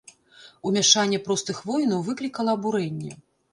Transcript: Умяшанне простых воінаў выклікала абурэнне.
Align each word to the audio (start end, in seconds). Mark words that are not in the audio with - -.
Умяшанне 0.69 1.19
простых 1.27 1.61
воінаў 1.73 2.01
выклікала 2.09 2.59
абурэнне. 2.61 3.15